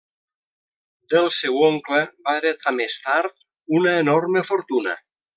Del 1.13 1.27
seu 1.35 1.59
oncle 1.67 1.99
va 2.29 2.33
heretar 2.39 2.73
més 2.81 2.95
tard 3.07 3.37
una 3.81 3.93
enorme 4.05 4.43
fortuna. 4.53 4.97